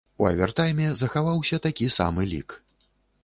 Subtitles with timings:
[0.21, 2.57] У авертайме захаваўся такі самы лік.